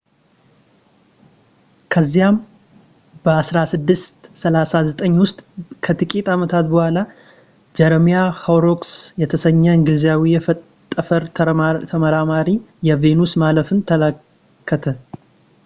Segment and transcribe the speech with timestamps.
[1.93, 2.35] ከዚያም
[3.33, 5.37] 1639 ውስጥ
[5.87, 7.03] ከጥቂት ዓመታት በኋላ
[7.79, 8.93] ጀረሚያ ሆሮክስ
[9.23, 11.25] የተሰኘ እንግሊዛዊ የጠፈር
[11.91, 12.49] ተመራማሪ
[12.89, 14.95] የቬኑስ ማለፍን ተመለከተ